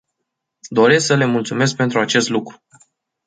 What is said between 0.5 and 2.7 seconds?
Doresc să le mulțumesc pentru acest lucru.